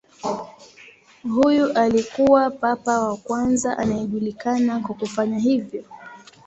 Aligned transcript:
Huyu 1.23 1.73
alikuwa 1.73 2.51
papa 2.51 2.99
wa 2.99 3.17
kwanza 3.17 3.77
anayejulikana 3.77 4.79
kwa 4.79 4.95
kufanya 4.95 5.37
hivyo. 5.39 5.83